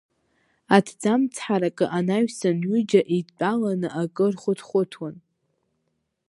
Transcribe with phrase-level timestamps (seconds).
[0.75, 5.15] Аҭӡамц ҳаракы анаҩсан ҩыџьа еидтәаланы акы рхәыҭхәыҭуан.